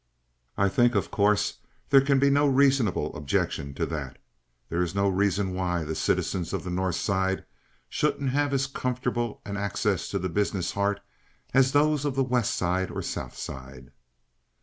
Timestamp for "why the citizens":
5.53-6.53